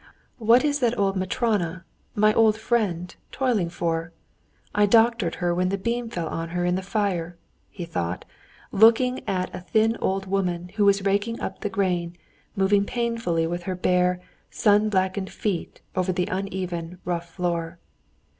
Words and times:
What 0.39 0.65
is 0.65 0.79
that 0.79 0.97
old 0.97 1.15
Matrona, 1.15 1.85
my 2.15 2.33
old 2.33 2.57
friend, 2.57 3.15
toiling 3.31 3.69
for? 3.69 4.13
(I 4.73 4.87
doctored 4.87 5.35
her, 5.35 5.53
when 5.53 5.69
the 5.69 5.77
beam 5.77 6.09
fell 6.09 6.27
on 6.27 6.49
her 6.57 6.65
in 6.65 6.73
the 6.73 6.81
fire)" 6.81 7.37
he 7.69 7.85
thought, 7.85 8.25
looking 8.71 9.21
at 9.29 9.53
a 9.53 9.59
thin 9.61 9.97
old 9.97 10.25
woman 10.25 10.69
who 10.69 10.85
was 10.85 11.05
raking 11.05 11.39
up 11.39 11.61
the 11.61 11.69
grain, 11.69 12.17
moving 12.55 12.83
painfully 12.83 13.45
with 13.45 13.61
her 13.69 13.75
bare, 13.75 14.19
sun 14.49 14.89
blackened 14.89 15.29
feet 15.29 15.81
over 15.95 16.11
the 16.11 16.25
uneven, 16.31 16.97
rough 17.05 17.31
floor. 17.35 17.77